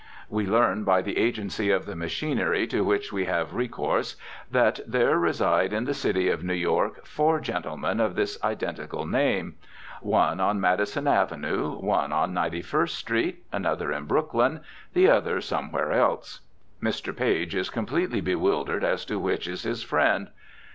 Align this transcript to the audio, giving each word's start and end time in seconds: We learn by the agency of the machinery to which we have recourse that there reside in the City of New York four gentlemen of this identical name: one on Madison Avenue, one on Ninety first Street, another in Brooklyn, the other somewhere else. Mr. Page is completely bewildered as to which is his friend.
We 0.29 0.47
learn 0.47 0.83
by 0.83 1.03
the 1.03 1.15
agency 1.19 1.69
of 1.69 1.85
the 1.85 1.95
machinery 1.95 2.65
to 2.65 2.83
which 2.83 3.13
we 3.13 3.25
have 3.25 3.53
recourse 3.53 4.15
that 4.49 4.79
there 4.87 5.15
reside 5.19 5.73
in 5.73 5.85
the 5.85 5.93
City 5.93 6.27
of 6.27 6.43
New 6.43 6.55
York 6.55 7.05
four 7.05 7.39
gentlemen 7.39 7.99
of 7.99 8.15
this 8.15 8.43
identical 8.43 9.05
name: 9.05 9.57
one 10.01 10.39
on 10.39 10.59
Madison 10.59 11.07
Avenue, 11.07 11.77
one 11.79 12.11
on 12.11 12.33
Ninety 12.33 12.63
first 12.63 12.95
Street, 12.97 13.45
another 13.51 13.91
in 13.91 14.05
Brooklyn, 14.05 14.61
the 14.93 15.07
other 15.07 15.39
somewhere 15.39 15.91
else. 15.91 16.39
Mr. 16.81 17.15
Page 17.15 17.53
is 17.53 17.69
completely 17.69 18.21
bewildered 18.21 18.83
as 18.83 19.05
to 19.05 19.19
which 19.19 19.47
is 19.47 19.61
his 19.61 19.83
friend. 19.83 20.29